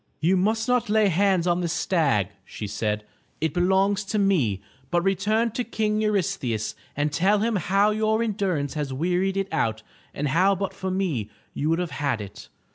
[0.19, 3.05] "You must not lay hands on this stag," she said."
[3.39, 4.63] It belongs to me.
[4.89, 9.83] But return to King Eurystheus, and tell him bow your endurance has wearied it out
[10.11, 12.49] and how but for me you would have 42S THE TREASURE CHEST had it.